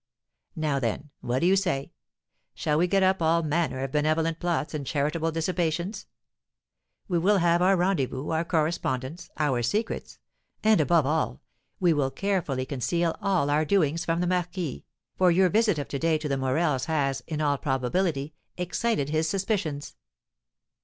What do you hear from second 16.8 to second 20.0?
has, in all probability, excited his suspicions.